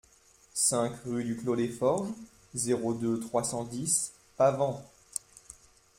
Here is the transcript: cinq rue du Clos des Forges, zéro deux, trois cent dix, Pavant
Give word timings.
cinq 0.55 0.93
rue 1.05 1.23
du 1.23 1.37
Clos 1.37 1.55
des 1.55 1.67
Forges, 1.67 2.09
zéro 2.55 2.95
deux, 2.95 3.19
trois 3.19 3.43
cent 3.43 3.63
dix, 3.65 4.13
Pavant 4.35 4.83